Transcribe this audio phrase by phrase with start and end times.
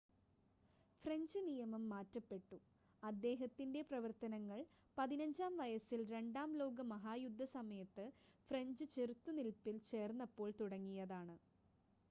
[1.03, 2.57] French നിയമം മാറ്റപ്പെട്ടു
[3.03, 4.59] അദ്ദേഹത്തിൻ്റെ പ്രവർത്തനങ്ങൾ
[4.97, 8.05] 15-ആം വയസ്സിൽ രണ്ടാം ലോക മഹായുദ്ധസമയത്ത്
[8.49, 11.37] ഫ്രഞ്ച് ചെറുത്ത് നിൽപ്പിൽ ചേർന്നപ്പോൾ തുടങ്ങിയതാണ്